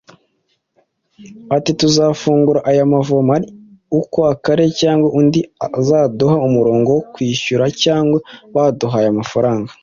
[1.55, 3.47] Ati “Tuzafungura aya mavomo ari
[3.99, 5.41] uko akarere cyangwa undi
[5.77, 8.17] azaduha umurongo wo kwishyura cyangwa
[8.55, 9.71] baduhaye amafaranga”